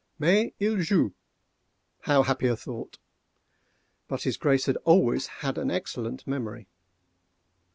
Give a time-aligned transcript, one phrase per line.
[0.17, 6.67] Mais il joue!—how happy a thought!—but his Grace had always an excellent memory.